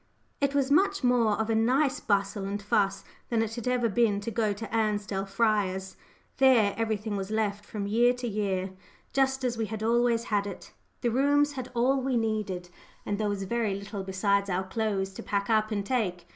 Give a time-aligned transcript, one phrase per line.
[0.39, 4.19] It was much more of a nice bustle and fuss than it had ever been
[4.21, 5.95] to go to Ansdell Friars.
[6.37, 8.71] There, everything was left from year to year
[9.13, 10.71] just as we had always had it.
[11.01, 12.69] The rooms had all we needed,
[13.05, 16.25] and there was very little besides our clothes to pack up and take.